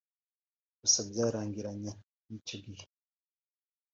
[0.79, 1.91] gusa byarangiranye
[2.27, 2.85] n’icyo gihe